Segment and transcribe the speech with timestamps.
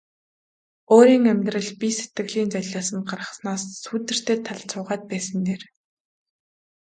[0.93, 5.61] Өөрийн амьдрал бие сэтгэлээ золиосонд гаргаснаас сүүдэртэй талд суугаад байсан нь дээр.